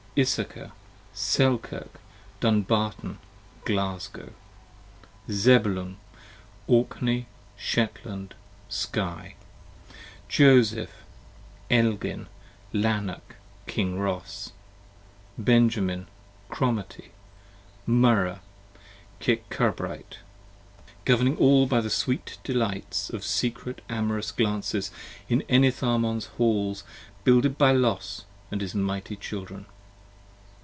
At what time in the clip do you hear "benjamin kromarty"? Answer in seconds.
15.37-17.11